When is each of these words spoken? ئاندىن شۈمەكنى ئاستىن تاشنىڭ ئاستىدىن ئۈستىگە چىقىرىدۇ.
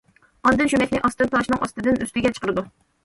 ئاندىن 0.49 0.71
شۈمەكنى 0.71 1.01
ئاستىن 1.09 1.29
تاشنىڭ 1.35 1.61
ئاستىدىن 1.67 2.03
ئۈستىگە 2.07 2.33
چىقىرىدۇ. 2.39 2.65